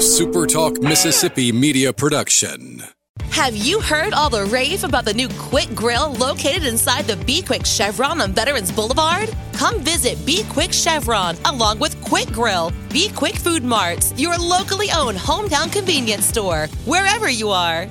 [0.00, 2.82] SuperTalk Mississippi media production.
[3.24, 7.42] Have you heard all the rave about the new Quick Grill located inside the Be
[7.42, 9.30] Quick Chevron on Veterans Boulevard?
[9.52, 14.88] Come visit Be Quick Chevron along with Quick Grill, Be Quick Food Marts, your locally
[14.90, 17.84] owned hometown convenience store, wherever you are.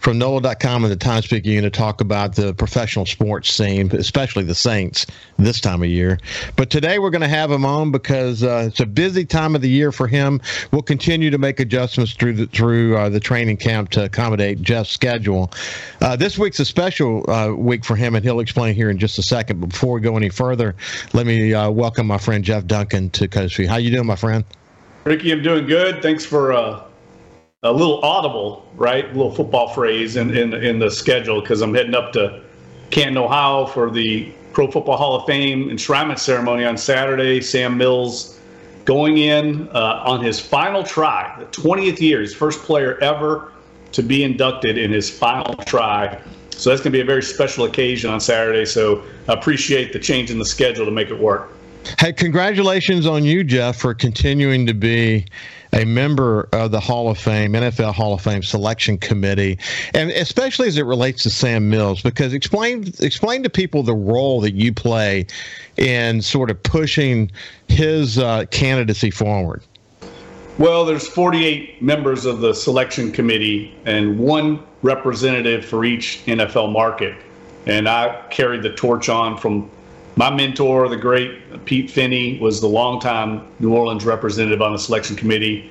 [0.05, 4.55] from NOLA.com and the Times Picayune to talk about the professional sports scene, especially the
[4.55, 5.07] Saints
[5.39, 6.21] this time of year.
[6.57, 9.63] But today we're going to have him on because uh, it's a busy time of
[9.63, 10.43] the year for him.
[10.73, 14.91] We'll continue to make adjustments through the, through uh, the training camp to accommodate Jeff's
[14.91, 15.51] schedule.
[16.03, 19.19] Uh, this week's a special uh, week for him, and he'll explain here in just
[19.19, 19.61] a second.
[19.61, 20.77] But before we go any further,
[21.15, 23.67] let me uh, welcome my friend Jeff Duncan to View.
[23.67, 24.45] How you doing, my friend?
[25.05, 26.03] Ricky, I'm doing good.
[26.03, 26.85] Thanks for uh,
[27.65, 29.07] a little audible, right?
[29.07, 32.43] A little football phrase in in, in the schedule because I'm heading up to
[32.91, 37.41] Canton, Ohio for the Pro Football Hall of Fame enshrinement ceremony on Saturday.
[37.41, 38.39] Sam Mills
[38.85, 43.51] going in uh, on his final try, the 20th year, his first player ever
[43.93, 46.21] to be inducted in his final try.
[46.51, 48.65] So that's going to be a very special occasion on Saturday.
[48.67, 51.51] So I appreciate the change in the schedule to make it work.
[51.99, 55.27] Hey, congratulations on you, Jeff, for continuing to be
[55.75, 59.59] a member of the Hall of Fame, NFL Hall of Fame selection committee,
[59.93, 64.41] and especially as it relates to Sam Mills, because explain explain to people the role
[64.41, 65.27] that you play
[65.77, 67.31] in sort of pushing
[67.69, 69.63] his uh, candidacy forward.
[70.57, 77.17] Well, there's 48 members of the selection committee and one representative for each NFL market,
[77.67, 79.69] and I carried the torch on from
[80.17, 85.17] my mentor, the great Pete Finney, was the longtime New Orleans representative on the selection
[85.17, 85.71] committee,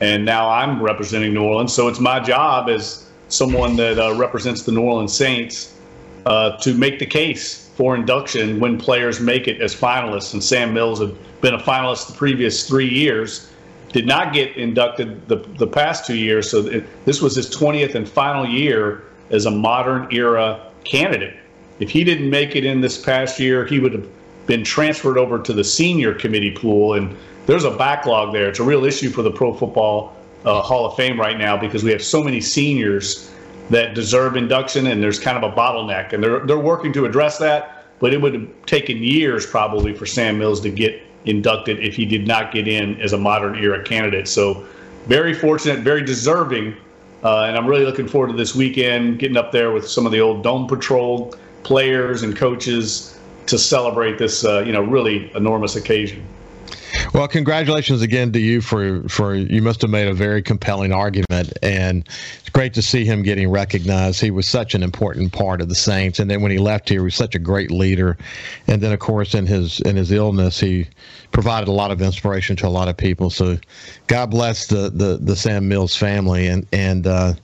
[0.00, 1.72] and now I'm representing New Orleans.
[1.72, 5.74] So it's my job as someone that uh, represents the New Orleans Saints
[6.26, 10.32] uh, to make the case for induction when players make it as finalists.
[10.32, 13.50] And Sam Mills had been a finalist the previous three years,
[13.92, 16.50] did not get inducted the, the past two years.
[16.50, 21.36] So it, this was his 20th and final year as a modern era candidate.
[21.80, 24.06] If he didn't make it in this past year, he would have
[24.46, 26.94] been transferred over to the senior committee pool.
[26.94, 27.16] And
[27.46, 28.48] there's a backlog there.
[28.48, 31.82] It's a real issue for the Pro Football uh, Hall of Fame right now because
[31.84, 33.30] we have so many seniors
[33.70, 36.12] that deserve induction, and there's kind of a bottleneck.
[36.12, 40.04] And they're, they're working to address that, but it would have taken years probably for
[40.04, 43.82] Sam Mills to get inducted if he did not get in as a modern era
[43.82, 44.28] candidate.
[44.28, 44.66] So,
[45.06, 46.76] very fortunate, very deserving.
[47.24, 50.12] Uh, and I'm really looking forward to this weekend, getting up there with some of
[50.12, 51.34] the old Dome Patrol
[51.64, 56.26] players and coaches to celebrate this, uh, you know, really enormous occasion.
[57.14, 61.52] Well, congratulations again to you for for you must have made a very compelling argument,
[61.62, 62.08] and
[62.40, 64.20] it's great to see him getting recognized.
[64.20, 67.00] He was such an important part of the Saints, and then when he left here,
[67.00, 68.16] he was such a great leader,
[68.66, 70.86] and then of course in his in his illness, he
[71.32, 73.30] provided a lot of inspiration to a lot of people.
[73.30, 73.58] So,
[74.06, 77.34] God bless the the, the Sam Mills family, and and uh,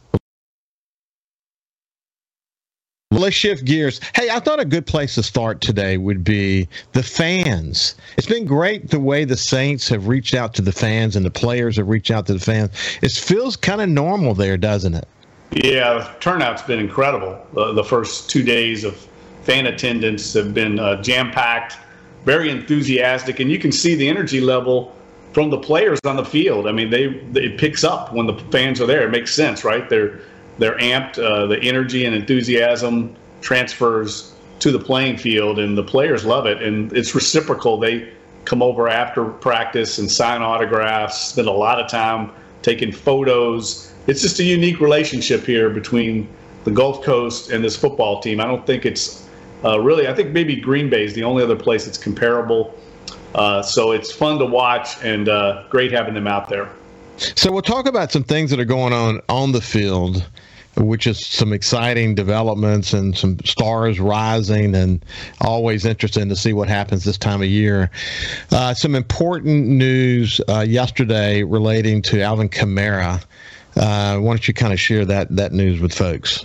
[3.19, 4.01] let's shift gears.
[4.15, 7.95] Hey, I thought a good place to start today would be the fans.
[8.17, 11.31] It's been great the way the Saints have reached out to the fans and the
[11.31, 12.71] players have reached out to the fans.
[13.03, 15.09] It feels kind of normal there, doesn't it?
[15.53, 17.41] Yeah, turnout's been incredible.
[17.57, 18.97] Uh, the first two days of
[19.43, 21.79] fan attendance have been uh, jam packed,
[22.25, 24.95] very enthusiastic, and you can see the energy level
[25.33, 26.67] from the players on the field.
[26.67, 27.05] I mean, they
[27.35, 29.07] it picks up when the fans are there.
[29.07, 29.89] It makes sense, right?
[29.89, 30.21] They're
[30.59, 31.19] they're amped.
[31.19, 36.63] Uh, the energy and enthusiasm transfers to the playing field, and the players love it.
[36.63, 37.79] And it's reciprocal.
[37.79, 38.13] They
[38.45, 41.28] come over after practice and sign autographs.
[41.28, 42.31] Spend a lot of time
[42.63, 43.93] taking photos.
[44.07, 46.28] It's just a unique relationship here between
[46.65, 48.41] the Gulf Coast and this football team.
[48.41, 49.28] I don't think it's
[49.65, 50.09] uh, really.
[50.09, 52.75] I think maybe Green Bay is the only other place that's comparable.
[53.34, 56.71] Uh, so it's fun to watch and uh, great having them out there.
[57.19, 60.25] So we'll talk about some things that are going on on the field
[60.78, 65.04] which is some exciting developments and some stars rising, and
[65.41, 67.91] always interesting to see what happens this time of year.
[68.51, 73.22] Uh, some important news uh, yesterday relating to Alvin Kamara.
[73.77, 76.45] Uh, why don't you kind of share that that news with folks?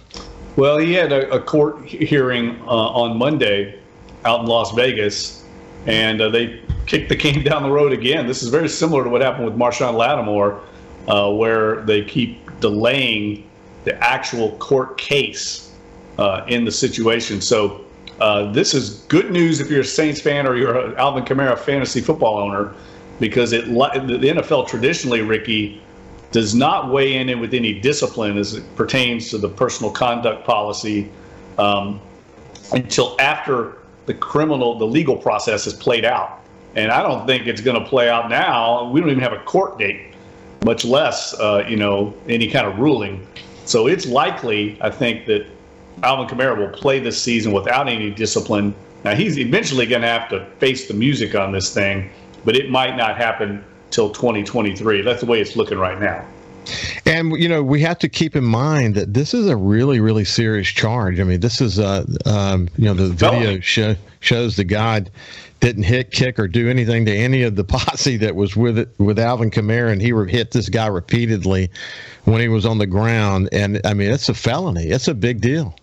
[0.56, 3.80] Well, he had a, a court hearing uh, on Monday
[4.24, 5.44] out in Las Vegas,
[5.88, 8.28] and uh, they kicked the game down the road again.
[8.28, 10.62] This is very similar to what happened with Marshon Lattimore,
[11.08, 13.50] uh, where they keep delaying
[13.84, 15.72] the actual court case
[16.18, 17.42] uh, in the situation.
[17.42, 17.86] So
[18.20, 21.58] uh, this is good news if you're a Saints fan or you're an Alvin Kamara
[21.58, 22.74] fantasy football owner,
[23.20, 25.82] because it the NFL traditionally, Ricky,
[26.32, 31.10] does not weigh in with any discipline as it pertains to the personal conduct policy
[31.58, 32.02] um,
[32.72, 33.78] until after
[34.08, 36.42] the criminal, the legal process is played out.
[36.76, 38.90] And I don't think it's going to play out now.
[38.90, 40.16] We don't even have a court date,
[40.66, 43.26] much less, uh, you know, any kind of ruling.
[43.66, 45.46] So it's likely, I think, that
[46.04, 48.74] Alvin Kamara will play this season without any discipline.
[49.04, 52.10] Now he's eventually going to have to face the music on this thing,
[52.46, 55.02] but it might not happen till 2023.
[55.02, 56.26] That's the way it's looking right now.
[57.06, 60.24] And you know we have to keep in mind that this is a really really
[60.24, 61.20] serious charge.
[61.20, 65.04] I mean this is uh um, you know the video show, shows the guy
[65.64, 68.90] didn't hit, kick, or do anything to any of the posse that was with it
[68.98, 71.72] with Alvin Kamara, and he hit this guy repeatedly
[72.26, 73.48] when he was on the ground.
[73.52, 74.88] And I mean it's a felony.
[74.88, 75.74] It's a big deal.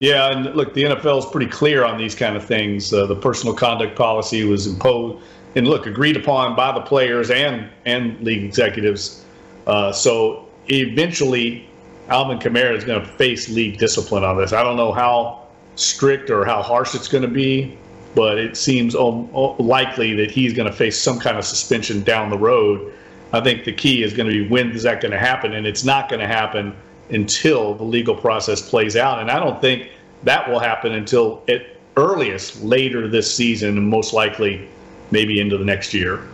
[0.00, 2.92] Yeah, and look, the NFL is pretty clear on these kind of things.
[2.92, 5.24] Uh, the personal conduct policy was imposed
[5.54, 9.24] and look agreed upon by the players and and league executives.
[9.68, 11.68] Uh, so eventually,
[12.08, 14.52] Alvin Kamara is going to face league discipline on this.
[14.52, 17.78] I don't know how strict or how harsh it's going to be,
[18.16, 22.38] but it seems likely that he's going to face some kind of suspension down the
[22.38, 22.92] road.
[23.34, 25.66] I think the key is going to be when is that going to happen, and
[25.66, 26.74] it's not going to happen
[27.10, 29.20] until the legal process plays out.
[29.20, 29.90] And I don't think
[30.24, 31.66] that will happen until at
[31.98, 34.66] earliest later this season, and most likely
[35.10, 36.26] maybe into the next year.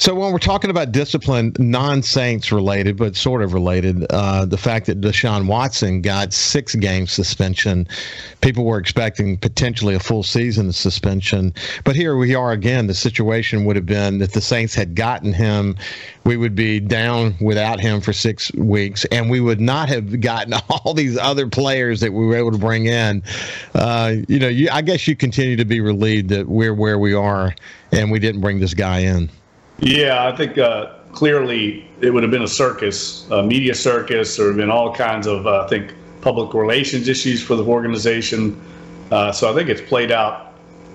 [0.00, 4.86] So when we're talking about discipline, non-Saints related, but sort of related, uh, the fact
[4.86, 7.86] that Deshaun Watson got six game suspension,
[8.40, 11.52] people were expecting potentially a full season suspension.
[11.84, 12.86] But here we are again.
[12.86, 15.76] The situation would have been that the Saints had gotten him,
[16.24, 20.54] we would be down without him for six weeks, and we would not have gotten
[20.70, 23.22] all these other players that we were able to bring in.
[23.74, 27.12] Uh, you know, you, I guess you continue to be relieved that we're where we
[27.12, 27.54] are,
[27.92, 29.28] and we didn't bring this guy in.
[29.80, 34.36] Yeah, I think uh, clearly it would have been a circus, a media circus.
[34.36, 38.60] There have been all kinds of, uh, I think, public relations issues for the organization.
[39.10, 40.52] Uh, so I think it's played out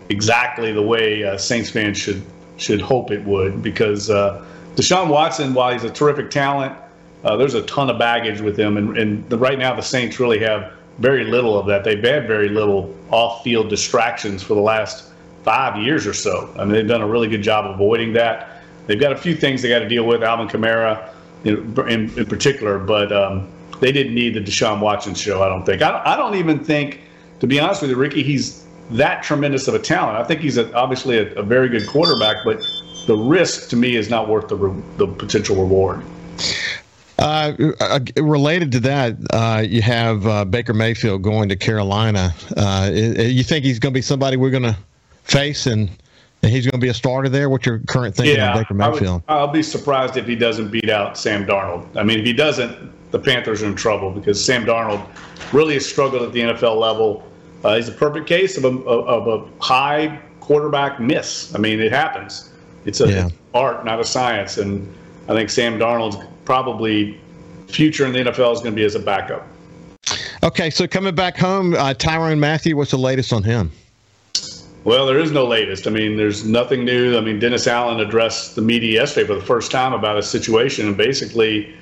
[0.09, 2.23] exactly the way uh, Saints fans should
[2.57, 3.63] should hope it would.
[3.63, 4.45] Because uh,
[4.75, 6.77] Deshaun Watson, while he's a terrific talent,
[7.23, 10.19] uh, there's a ton of baggage with him, and, and the, right now the Saints
[10.19, 11.83] really have very little of that.
[11.83, 15.11] They've had very little off-field distractions for the last
[15.43, 16.53] five years or so.
[16.55, 18.54] I mean, they've done a really good job avoiding that.
[18.87, 21.09] They've got a few things they got to deal with, Alvin Kamara
[21.43, 23.47] in, in, in particular, but um,
[23.79, 25.81] they didn't need the Deshaun Watson show, I don't think.
[25.81, 27.01] I, I don't even think,
[27.39, 30.17] to be honest with you, Ricky, he's that tremendous of a talent.
[30.17, 32.63] I think he's a, obviously a, a, very good quarterback, but
[33.07, 36.03] the risk to me is not worth the, re, the potential reward.
[37.17, 42.35] Uh, uh, related to that, uh, you have uh, Baker Mayfield going to Carolina.
[42.55, 44.77] Uh, you think he's going to be somebody we're going to
[45.23, 45.89] face and
[46.45, 47.49] and he's going to be a starter there.
[47.49, 49.23] What's your current thinking yeah, on Baker Mayfield?
[49.27, 51.87] I will be surprised if he doesn't beat out Sam Darnold.
[51.97, 55.03] I mean, if he doesn't, the Panthers are in trouble because Sam Darnold
[55.51, 57.23] really has struggled at the NFL level.
[57.63, 61.53] Uh, he's a perfect case of a, of a high quarterback miss.
[61.55, 62.51] I mean, it happens.
[62.85, 63.29] It's an yeah.
[63.55, 64.59] art, not a science.
[64.59, 64.87] And
[65.27, 67.19] I think Sam Darnold's probably
[67.67, 69.47] future in the NFL is going to be as a backup.
[70.43, 73.71] Okay, so coming back home, uh, Tyrann Mathieu, what's the latest on him?
[74.85, 75.87] Well, there is no latest.
[75.87, 77.17] I mean, there's nothing new.
[77.17, 80.87] I mean, Dennis Allen addressed the media yesterday for the first time about a situation
[80.87, 81.73] and basically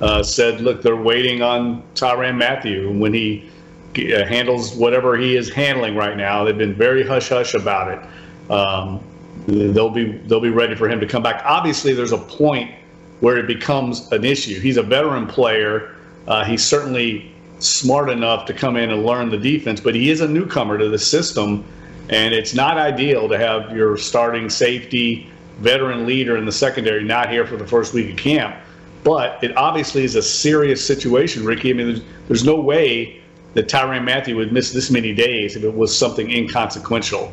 [0.00, 3.50] uh, said, look, they're waiting on Tyrann Mathieu when he
[3.96, 6.44] uh, handles whatever he is handling right now.
[6.44, 8.50] They've been very hush hush about it.
[8.50, 9.00] Um,
[9.48, 11.42] they'll be they'll be ready for him to come back.
[11.44, 12.70] Obviously, there's a point
[13.18, 14.60] where it becomes an issue.
[14.60, 15.96] He's a veteran player.
[16.28, 20.20] Uh, he's certainly smart enough to come in and learn the defense, but he is
[20.20, 21.64] a newcomer to the system
[22.10, 27.30] and it's not ideal to have your starting safety, veteran leader in the secondary not
[27.30, 28.56] here for the first week of camp.
[29.04, 31.70] But it obviously is a serious situation, Ricky.
[31.70, 33.20] I mean, there's, there's no way
[33.54, 37.32] that Tyrann Mathieu would miss this many days if it was something inconsequential.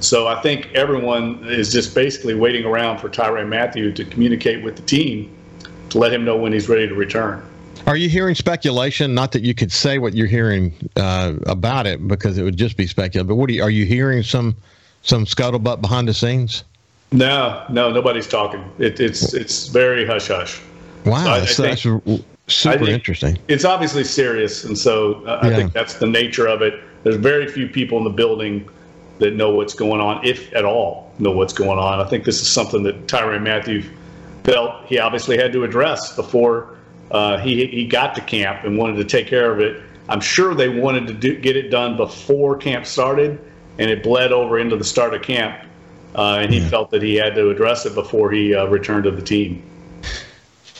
[0.00, 4.76] So I think everyone is just basically waiting around for Tyrann Mathieu to communicate with
[4.76, 5.30] the team
[5.90, 7.44] to let him know when he's ready to return.
[7.86, 9.14] Are you hearing speculation?
[9.14, 12.76] Not that you could say what you're hearing uh, about it, because it would just
[12.76, 13.26] be speculation.
[13.26, 14.56] But what are you, are you hearing some
[15.02, 16.64] some scuttlebutt behind the scenes?
[17.12, 18.70] No, no, nobody's talking.
[18.78, 20.60] It, it's it's very hush hush.
[21.04, 23.38] Wow, so that's, think, that's super interesting.
[23.48, 26.74] It's obviously serious, and so uh, I think that's the nature of it.
[27.02, 28.68] There's very few people in the building
[29.18, 32.00] that know what's going on, if at all know what's going on.
[32.00, 33.82] I think this is something that Tyrann Mathieu
[34.44, 36.76] felt he obviously had to address before
[37.10, 39.82] uh, he he got to camp and wanted to take care of it.
[40.08, 43.38] I'm sure they wanted to do, get it done before camp started,
[43.78, 45.66] and it bled over into the start of camp.
[46.14, 46.68] Uh, and he yeah.
[46.68, 49.62] felt that he had to address it before he uh, returned to the team.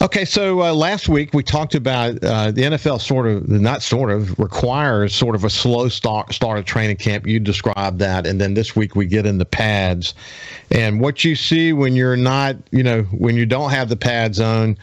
[0.03, 4.11] Okay, so uh, last week we talked about uh, the NFL sort of, not sort
[4.11, 7.27] of, requires sort of a slow start, start of training camp.
[7.27, 8.27] You described that.
[8.27, 10.15] And then this week we get in the pads.
[10.71, 14.41] And what you see when you're not, you know, when you don't have the pads
[14.41, 14.79] on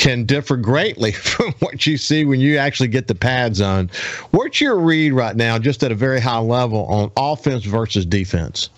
[0.00, 3.90] can differ greatly from what you see when you actually get the pads on.
[4.30, 8.70] What's your read right now, just at a very high level, on offense versus defense?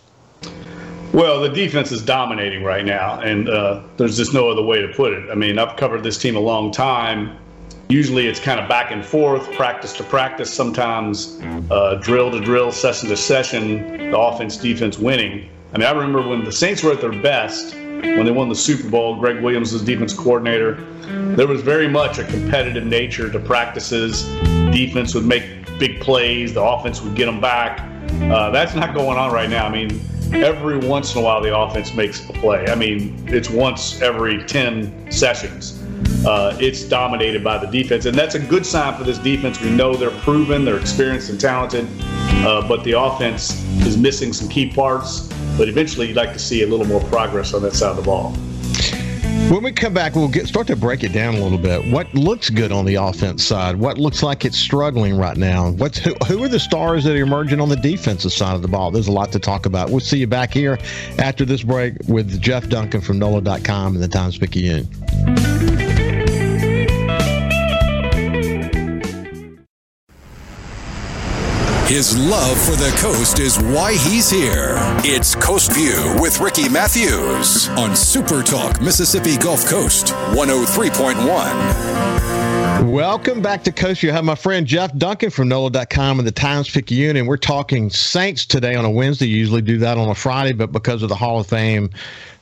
[1.12, 4.88] Well, the defense is dominating right now, and uh, there's just no other way to
[4.88, 5.31] put it.
[5.31, 7.38] I mean, I've covered this team a long time.
[7.88, 11.38] Usually it's kind of back and forth, practice to practice, sometimes
[11.71, 15.50] uh, drill to drill, session to session, the offense defense winning.
[15.75, 18.54] I mean, I remember when the Saints were at their best, when they won the
[18.54, 20.75] Super Bowl, Gregg Williams was defense coordinator.
[21.37, 24.25] There was very much a competitive nature to practices.
[24.73, 25.44] Defense would make
[25.78, 27.80] big plays, the offense would get them back.
[28.23, 29.66] Uh, that's not going on right now.
[29.66, 30.00] I mean,
[30.32, 32.66] every once in a while the offense makes a play.
[32.66, 35.80] I mean, it's once every 10 sessions.
[36.26, 39.61] Uh, it's dominated by the defense, and that's a good sign for this defense.
[39.61, 41.87] We know they're proven, they're experienced and talented,
[42.44, 45.28] uh, but the offense is missing some key parts.
[45.56, 48.02] But eventually, you'd like to see a little more progress on that side of the
[48.02, 48.35] ball.
[49.50, 51.85] When we come back, we'll get start to break it down a little bit.
[51.92, 53.76] What looks good on the offense side?
[53.76, 55.73] What looks like it's struggling right now?
[55.73, 58.68] What's who, who are the stars that are emerging on the defensive side of the
[58.68, 58.90] ball?
[58.90, 59.90] There's a lot to talk about.
[59.90, 60.78] We'll see you back here
[61.18, 64.88] after this break with Jeff Duncan from NOLA.com and the Times Picayune.
[71.87, 74.77] His love for the coast is why he's here.
[75.05, 82.91] It's Coast View with Ricky Matthews on Super Talk Mississippi Gulf Coast 103.1.
[82.91, 84.11] Welcome back to Coast View.
[84.11, 87.91] I have my friend Jeff Duncan from NOLA.com and the Times Picayune, and we're talking
[87.91, 89.27] Saints today on a Wednesday.
[89.27, 91.91] Usually do that on a Friday, but because of the Hall of Fame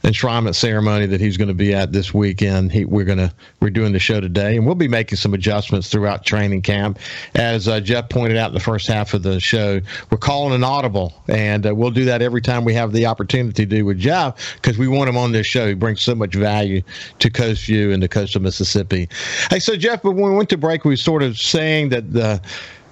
[0.02, 2.73] enshrinement ceremony that he's going to be at this weekend.
[2.73, 5.90] He, we're going to we're doing the show today, and we'll be making some adjustments
[5.90, 6.99] throughout training camp.
[7.35, 9.80] As uh, Jeff pointed out in the first half of the show,
[10.11, 13.64] we're calling an audible, and uh, we'll do that every time we have the opportunity
[13.64, 15.69] to do with Jeff because we want him on this show.
[15.69, 16.83] He brings so much value
[17.19, 19.09] to Coast View and the coast of Mississippi.
[19.50, 22.12] Hey, so Jeff, but when we went to break, we were sort of saying that
[22.12, 22.40] the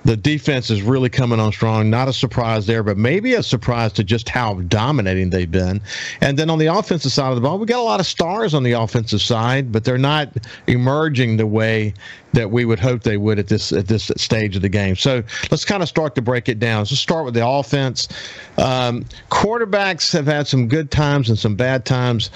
[0.08, 1.90] the defense is really coming on strong.
[1.90, 5.82] Not a surprise there, but maybe a surprise to just how dominating they've been.
[6.22, 8.54] And then on the offensive side of the ball, we got a lot of stars
[8.54, 10.34] on the offensive side, but they're not
[10.66, 11.92] emerging the way
[12.32, 14.96] that we would hope they would at this at this stage of the game.
[14.96, 16.78] So let's kind of start to break it down.
[16.78, 18.08] Let's start with the offense.
[18.56, 22.30] Um, quarterbacks have had some good times and some bad times.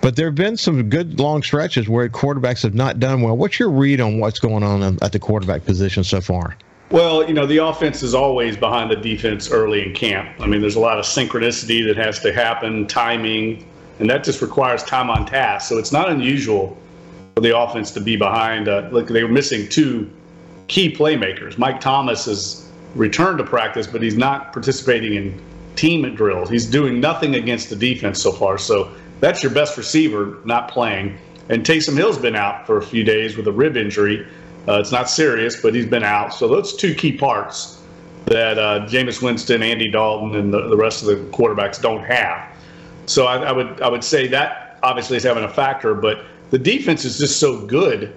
[0.00, 3.36] But there have been some good long stretches where quarterbacks have not done well.
[3.36, 6.56] What's your read on what's going on at the quarterback position so far?
[6.90, 10.40] Well, you know, the offense is always behind the defense early in camp.
[10.40, 13.66] I mean, there's a lot of synchronicity that has to happen, timing,
[13.98, 15.68] and that just requires time on task.
[15.68, 16.78] So it's not unusual
[17.34, 18.68] for the offense to be behind.
[18.68, 20.10] Uh, look, they were missing two
[20.68, 21.58] key playmakers.
[21.58, 25.38] Mike Thomas has returned to practice, but he's not participating in
[25.76, 26.48] team drills.
[26.48, 28.56] He's doing nothing against the defense so far.
[28.56, 28.90] So
[29.20, 31.18] that's your best receiver not playing.
[31.50, 34.26] And Taysom Hill's been out for a few days with a rib injury.
[34.68, 36.34] Uh, it's not serious, but he's been out.
[36.34, 37.80] So those two key parts
[38.26, 42.54] that uh, Jameis Winston, Andy Dalton, and the, the rest of the quarterbacks don't have.
[43.06, 46.58] So I, I, would I would say that obviously is having a factor, but the
[46.58, 48.14] defense is just so good.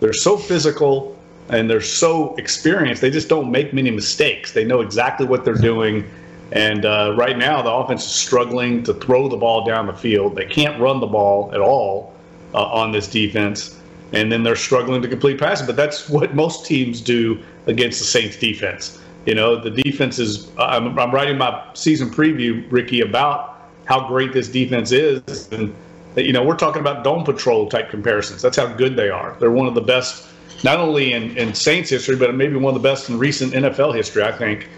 [0.00, 1.18] They're so physical
[1.48, 3.00] and they're so experienced.
[3.00, 4.52] They just don't make many mistakes.
[4.52, 6.08] They know exactly what they're doing.
[6.52, 10.36] And uh, right now, the offense is struggling to throw the ball down the field.
[10.36, 12.14] They can't run the ball at all
[12.52, 13.78] uh, on this defense
[14.14, 15.66] and then they're struggling to complete passes.
[15.66, 19.00] But that's what most teams do against the Saints defense.
[19.26, 20.50] You know, the defense is.
[20.58, 25.74] I'm, I'm writing my season preview, Ricky, about how great this defense is, and
[26.16, 28.40] you know, we're talking about dome patrol type comparisons.
[28.40, 29.36] That's how good they are.
[29.40, 30.28] They're one of the best,
[30.62, 33.94] not only in, in Saints history, but maybe one of the best in recent NFL
[33.94, 34.22] history.
[34.22, 34.68] I think.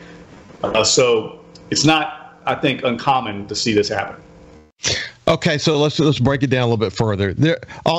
[0.63, 1.41] Uh, so
[1.71, 4.23] it's not, I think, uncommon to see this happen.
[5.29, 7.35] Okay, so let's let's break it down a little bit further.
[7.35, 7.59] There,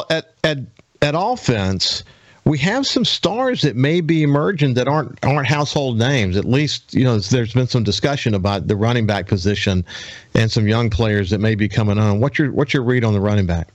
[0.09, 0.59] at at
[1.01, 2.03] at offense,
[2.47, 6.37] we have some stars that may be emerging that aren't aren't household names.
[6.37, 9.85] At least you know there's been some discussion about the running back position
[10.33, 12.19] and some young players that may be coming on.
[12.19, 13.67] What's your what's your read on the running back?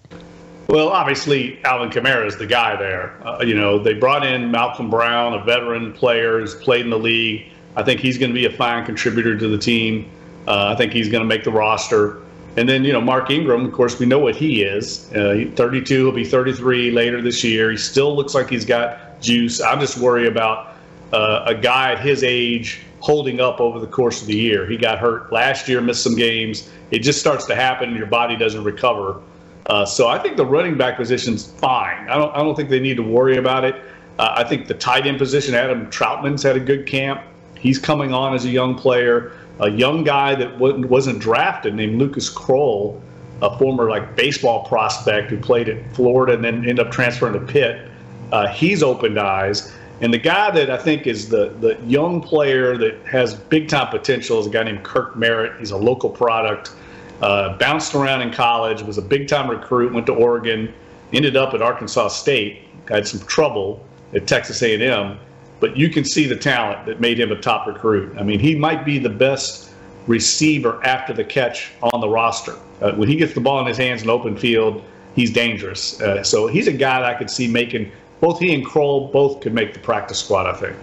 [0.68, 3.14] Well, obviously Alvin Kamara is the guy there.
[3.26, 6.98] Uh, you know they brought in Malcolm Brown, a veteran player who's played in the
[6.98, 7.52] league.
[7.76, 10.10] I think he's going to be a fine contributor to the team.
[10.46, 12.22] Uh, I think he's going to make the roster.
[12.56, 15.10] And then, you know, Mark Ingram, of course, we know what he is.
[15.14, 17.70] Uh, 32, he'll be 33 later this year.
[17.70, 19.60] He still looks like he's got juice.
[19.62, 20.74] I'm just worried about
[21.12, 24.66] uh, a guy at his age holding up over the course of the year.
[24.66, 26.70] He got hurt last year, missed some games.
[26.90, 29.20] It just starts to happen, and your body doesn't recover.
[29.66, 32.08] Uh, so I think the running back position's fine.
[32.08, 33.76] I don't, I don't think they need to worry about it.
[34.18, 37.22] Uh, I think the tight end position, Adam Trautman's had a good camp.
[37.62, 42.28] He's coming on as a young player a young guy that wasn't drafted named Lucas
[42.32, 43.00] Krull,
[43.42, 47.40] a former like baseball prospect who played at Florida and then ended up transferring to
[47.40, 47.88] Pitt.
[48.32, 49.72] Uh, he's opened eyes.
[50.00, 53.88] And the guy that I think is the, the young player that has big time
[53.88, 55.58] potential is a guy named Kirk Merritt.
[55.60, 56.72] He's a local product,
[57.20, 60.72] uh, bounced around in college, was a big time recruit, went to Oregon,
[61.12, 65.18] ended up at Arkansas State, had some trouble at Texas A&M
[65.62, 68.12] but you can see the talent that made him a top recruit.
[68.18, 69.70] I mean, he might be the best
[70.08, 72.56] receiver after the catch on the roster.
[72.80, 74.82] Uh, when he gets the ball in his hands in open field,
[75.14, 76.00] he's dangerous.
[76.00, 79.40] Uh, so he's a guy that I could see making both he and Krull both
[79.40, 80.48] could make the practice squad.
[80.48, 80.76] I think.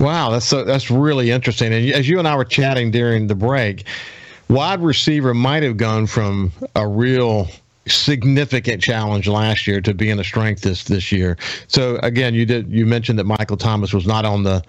[0.00, 1.72] Wow, that's so, that's really interesting.
[1.72, 3.84] And as you and I were chatting during the break,
[4.48, 7.48] wide receiver might have gone from a real
[7.86, 11.36] significant challenge last year to being a strength this this year.
[11.68, 14.62] So again, you did you mentioned that Michael Thomas was not on the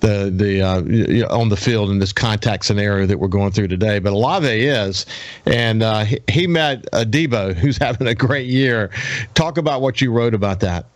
[0.00, 3.98] the the uh, on the field in this contact scenario that we're going through today.
[3.98, 5.06] But Olave is,
[5.46, 8.90] and uh, he, he met Adebo, who's having a great year.
[9.34, 10.86] Talk about what you wrote about that.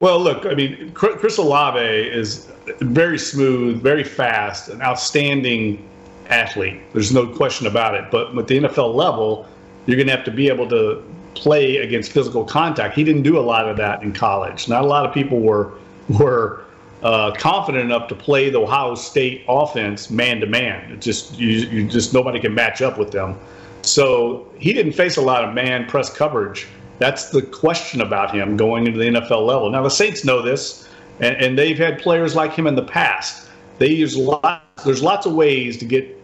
[0.00, 2.50] Well, look, I mean, Chris Olave is
[2.80, 5.88] very smooth, very fast, an outstanding
[6.28, 6.80] athlete.
[6.92, 8.10] There's no question about it.
[8.10, 9.46] But at the NFL level,
[9.86, 11.02] you're going to have to be able to
[11.34, 12.94] play against physical contact.
[12.94, 14.68] He didn't do a lot of that in college.
[14.68, 15.72] Not a lot of people were
[16.08, 16.64] were
[17.02, 21.00] uh, confident enough to play the Ohio State offense man to man.
[21.00, 23.38] Just you, you just nobody can match up with them.
[23.82, 26.66] So he didn't face a lot of man press coverage.
[26.98, 29.70] That's the question about him going into the NFL level.
[29.70, 33.48] Now the Saints know this, and, and they've had players like him in the past.
[33.78, 34.84] They use lots.
[34.84, 36.22] There's lots of ways to get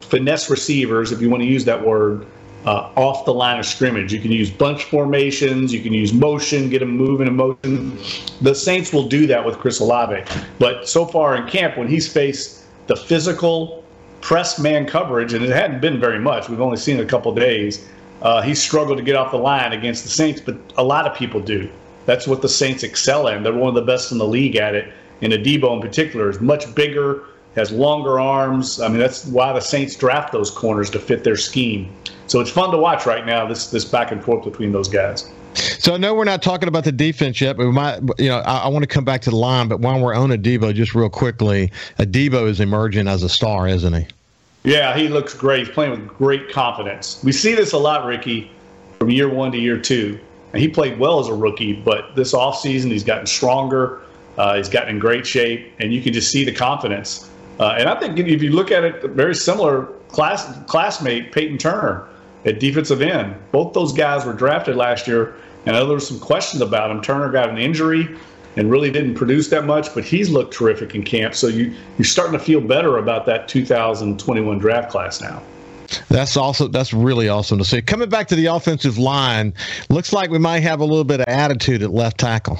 [0.00, 2.26] finesse receivers, if you want to use that word,
[2.66, 4.12] uh, off the line of scrimmage.
[4.12, 7.98] You can use bunch formations, you can use motion, get them moving in motion.
[8.40, 10.24] The Saints will do that with Chris Olave.
[10.58, 13.84] But so far in camp, when he's faced the physical
[14.20, 17.86] press man coverage, and it hadn't been very much, we've only seen a couple days,
[18.22, 21.16] uh, he's struggled to get off the line against the Saints, but a lot of
[21.16, 21.70] people do.
[22.06, 23.42] That's what the Saints excel in.
[23.42, 24.92] They're one of the best in the league at it.
[25.20, 28.80] And Adebo in particular is much bigger, has longer arms.
[28.80, 31.90] I mean, that's why the Saints draft those corners to fit their scheme.
[32.26, 33.46] So it's fun to watch right now.
[33.46, 35.30] This this back and forth between those guys.
[35.54, 38.38] So I know we're not talking about the defense yet, but we might, you know,
[38.38, 39.68] I, I want to come back to the line.
[39.68, 43.92] But while we're on Adebo, just real quickly, Adebo is emerging as a star, isn't
[43.92, 44.06] he?
[44.64, 45.66] Yeah, he looks great.
[45.66, 47.20] He's playing with great confidence.
[47.22, 48.50] We see this a lot, Ricky,
[48.98, 50.18] from year one to year two.
[50.52, 54.00] And he played well as a rookie, but this offseason he's gotten stronger.
[54.38, 57.30] Uh, he's gotten in great shape, and you can just see the confidence.
[57.58, 62.08] Uh, and I think if you look at it, very similar class classmate Payton Turner
[62.44, 63.34] at defensive end.
[63.52, 65.34] Both those guys were drafted last year,
[65.66, 67.00] and there were some questions about him.
[67.00, 68.16] Turner got an injury
[68.56, 71.34] and really didn't produce that much, but he's looked terrific in camp.
[71.34, 75.42] So you you're starting to feel better about that 2021 draft class now.
[76.08, 77.82] That's also that's really awesome to see.
[77.82, 79.54] Coming back to the offensive line,
[79.90, 82.58] looks like we might have a little bit of attitude at left tackle.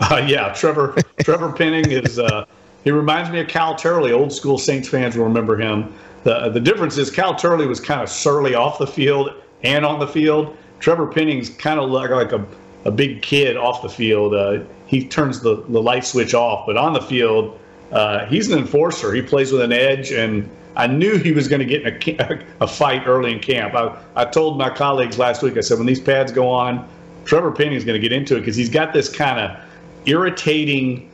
[0.00, 2.18] Uh, yeah, Trevor Trevor Penning is.
[2.18, 2.44] Uh,
[2.84, 4.12] he reminds me of Kyle Turley.
[4.12, 5.92] Old school Saints fans will remember him.
[6.24, 9.30] The, the difference is Kyle Turley was kind of surly off the field
[9.62, 10.56] and on the field.
[10.80, 12.44] Trevor Penning's kind of like, like a,
[12.84, 14.34] a big kid off the field.
[14.34, 17.58] Uh, he turns the, the light switch off, but on the field,
[17.92, 19.12] uh, he's an enforcer.
[19.12, 22.44] He plays with an edge, and I knew he was going to get in a,
[22.60, 23.74] a, fight early in camp.
[23.74, 26.88] I, I told my colleagues last week, I said, when these pads go on,
[27.24, 29.62] Trevor Penning's going to get into it because he's got this kind of
[30.06, 31.10] irritating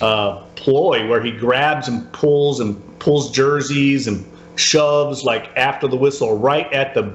[0.00, 4.24] uh, ploy where he grabs and pulls and pulls jerseys and
[4.56, 7.14] shoves like after the whistle, right at the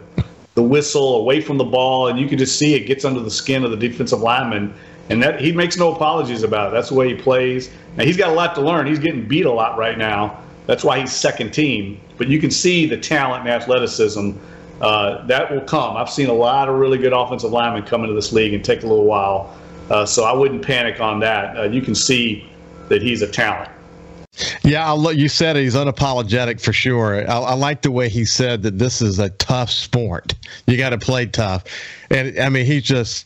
[0.56, 3.32] the whistle, away from the ball, and you can just see it gets under the
[3.32, 4.74] skin of the defensive lineman.
[5.10, 6.74] And that he makes no apologies about it.
[6.74, 7.72] That's the way he plays.
[7.98, 8.86] Now he's got a lot to learn.
[8.86, 10.40] He's getting beat a lot right now.
[10.66, 12.00] That's why he's second team.
[12.18, 14.32] But you can see the talent and athleticism
[14.80, 15.98] uh, that will come.
[15.98, 18.84] I've seen a lot of really good offensive linemen come into this league and take
[18.84, 19.56] a little while.
[19.90, 21.58] Uh, so I wouldn't panic on that.
[21.58, 22.50] Uh, you can see
[22.94, 23.72] that he's a talent.
[24.64, 27.28] Yeah, I'll, you said he's unapologetic for sure.
[27.28, 30.36] I, I, like the way he said that this is a tough sport.
[30.68, 31.64] You got to play tough,
[32.12, 33.26] and I mean, he's just.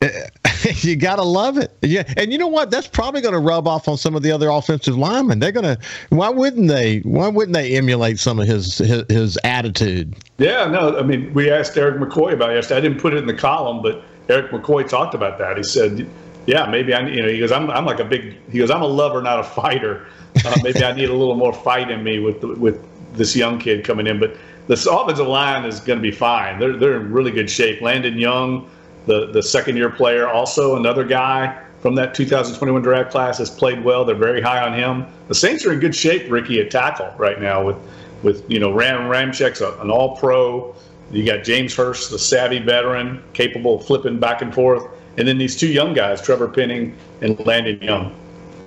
[0.00, 0.28] Eh,
[0.80, 1.70] you got to love it.
[1.82, 2.70] Yeah, and you know what?
[2.70, 5.38] That's probably going to rub off on some of the other offensive linemen.
[5.38, 5.78] They're going to.
[6.08, 7.00] Why wouldn't they?
[7.00, 10.14] Why wouldn't they emulate some of his his, his attitude?
[10.38, 10.98] Yeah, no.
[10.98, 12.78] I mean, we asked Erik McCoy about it yesterday.
[12.78, 15.58] I didn't put it in the column, but Erik McCoy talked about that.
[15.58, 16.08] He said,
[16.46, 18.82] "Yeah, maybe I, you know, he goes, I'm, I'm like a big, he goes, I'm
[18.82, 20.06] a lover, not a fighter.
[20.44, 22.82] Uh, maybe I need a little more fight in me with with
[23.14, 24.36] this young kid coming in, but."
[24.68, 26.60] The offensive line is going to be fine.
[26.60, 27.82] They're, they're in really good shape.
[27.82, 28.70] Landon Young,
[29.06, 33.82] the the second year player, also another guy from that 2021 draft class has played
[33.82, 34.04] well.
[34.04, 35.04] They're very high on him.
[35.26, 37.76] The Saints are in good shape, Ricky, at tackle right now with
[38.22, 40.74] with you know Ram Ramczyk's an All Pro.
[41.10, 45.38] You got James Hurst, the savvy veteran, capable of flipping back and forth, and then
[45.38, 48.14] these two young guys, Trevor Penning and Landon Young.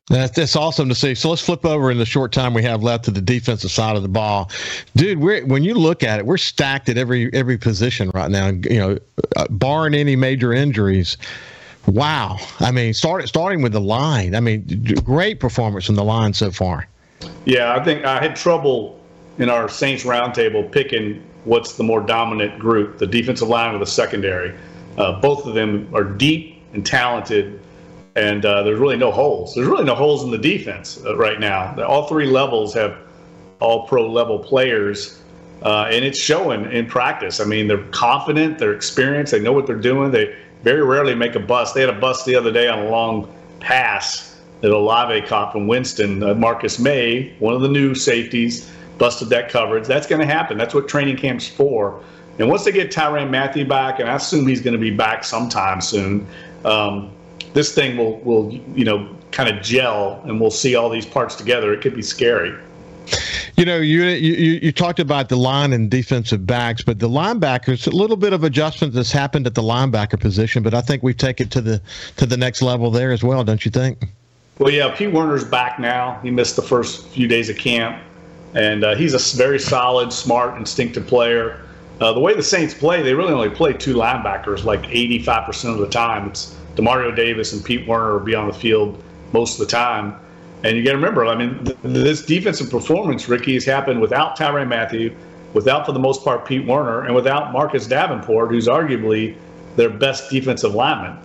[0.08, 1.16] That's, that's awesome to see.
[1.16, 3.96] So let's flip over in the short time we have left to the defensive side
[3.96, 4.52] of the ball,
[4.96, 5.20] dude.
[5.20, 8.50] We're when you look at it, we're stacked at every every position right now.
[8.50, 9.00] You know,
[9.36, 11.18] uh, barring any major injuries.
[11.88, 14.34] Wow, I mean, start, starting with the line.
[14.34, 14.66] I mean,
[15.04, 16.88] great performance from the line so far.
[17.46, 19.00] Yeah, I think I had trouble
[19.38, 23.86] in our Saints roundtable picking what's the more dominant group, the defensive line or the
[23.86, 24.56] secondary.
[24.98, 27.60] Uh, both of them are deep and talented
[28.16, 29.54] and uh, there's really no holes.
[29.54, 31.76] There's really no holes in the defense uh, right now.
[31.84, 32.98] All three levels have
[33.60, 35.22] all pro level players,
[35.62, 37.40] uh, and it's showing in practice.
[37.40, 40.12] I mean, they're confident, they're experienced, they know what they're doing.
[40.12, 41.76] They very rarely make a bust.
[41.76, 45.68] They had a bust the other day on a long pass that Olave caught from
[45.68, 46.24] Winston.
[46.24, 49.86] Uh, Marcus Maye, one of the new safeties, busted that coverage.
[49.86, 50.58] That's going to happen.
[50.58, 52.02] That's what training camp's for.
[52.38, 55.24] And once they get Tyrann Mathieu back, and I assume he's going to be back
[55.24, 56.28] sometime soon,
[56.66, 57.12] um,
[57.54, 61.36] this thing will will you know kind of gel and we'll see all these parts
[61.36, 61.74] together.
[61.74, 62.58] It could be scary.
[63.58, 67.88] You know, you, you you talked about the line and defensive backs, but the linebackers,
[67.88, 71.14] a little bit of adjustment that's happened at the linebacker position, but I think we
[71.14, 71.82] take it to the
[72.18, 74.10] to the next level there as well, don't you think?
[74.60, 76.20] Well, yeah, Pete Werner's back now.
[76.22, 78.02] He missed the first few days of camp,
[78.54, 81.65] and uh, he's a very solid, smart, instinctive player.
[82.02, 85.78] Uh, the way the Saints play, they really only play two linebackers like 85% of
[85.80, 86.28] the time.
[86.28, 90.16] It's Demario Davis and Pete Werner will be on the field most of the time.
[90.64, 94.38] And you got to remember, I mean, th- this defensive performance, Ricky, has happened without
[94.38, 95.16] Tyrann Mathieu,
[95.54, 99.38] without, for the most part, Pete Werner, and without Marcus Davenport, who's arguably
[99.78, 101.18] their best defensive lineman.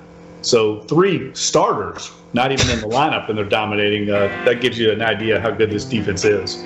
[0.42, 4.10] So three starters, not even in the lineup, and they're dominating.
[4.10, 6.64] Uh, that gives you an idea how good this defense is.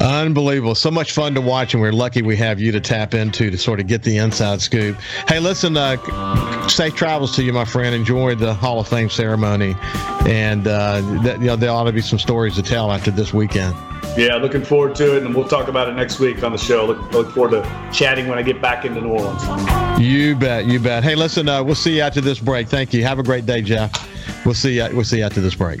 [0.00, 0.74] Unbelievable.
[0.74, 3.58] So much fun to watch, and we're lucky we have you to tap into to
[3.58, 4.96] sort of get the inside scoop.
[5.28, 7.94] Hey, listen, uh, safe travels to you, my friend.
[7.94, 9.76] Enjoy the Hall of Fame ceremony.
[10.26, 13.34] And uh, that, you know, there ought to be some stories to tell after this
[13.34, 13.76] weekend.
[14.16, 16.86] Yeah, looking forward to it, and we'll talk about it next week on the show.
[16.86, 19.42] Look, look forward to chatting when I get back into New Orleans.
[20.00, 21.02] You bet, you bet.
[21.04, 22.68] Hey, listen, uh, we'll see you after this break.
[22.68, 23.02] Thank you.
[23.04, 23.92] Have a great day, Jeff.
[24.44, 24.80] We'll see.
[24.92, 25.80] We'll see after this break.